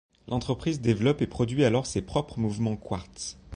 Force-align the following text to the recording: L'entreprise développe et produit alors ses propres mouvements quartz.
L'entreprise 0.27 0.81
développe 0.81 1.21
et 1.21 1.27
produit 1.27 1.63
alors 1.63 1.85
ses 1.85 2.01
propres 2.01 2.39
mouvements 2.39 2.75
quartz. 2.75 3.37